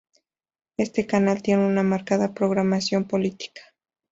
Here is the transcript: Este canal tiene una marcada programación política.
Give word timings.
Este 0.77 1.05
canal 1.05 1.43
tiene 1.43 1.63
una 1.63 1.83
marcada 1.83 2.33
programación 2.33 3.05
política. 3.07 3.61